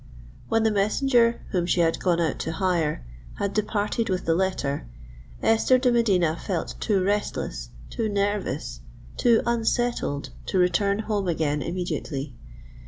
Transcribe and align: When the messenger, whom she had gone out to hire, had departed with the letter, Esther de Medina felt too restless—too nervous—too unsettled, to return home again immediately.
When 0.49 0.63
the 0.63 0.71
messenger, 0.71 1.41
whom 1.51 1.67
she 1.67 1.81
had 1.81 1.99
gone 1.99 2.19
out 2.19 2.39
to 2.39 2.53
hire, 2.53 3.05
had 3.35 3.53
departed 3.53 4.09
with 4.09 4.25
the 4.25 4.33
letter, 4.33 4.87
Esther 5.43 5.77
de 5.77 5.91
Medina 5.91 6.35
felt 6.35 6.73
too 6.79 7.03
restless—too 7.03 8.09
nervous—too 8.09 9.43
unsettled, 9.45 10.29
to 10.47 10.57
return 10.57 10.97
home 11.01 11.27
again 11.27 11.61
immediately. 11.61 12.33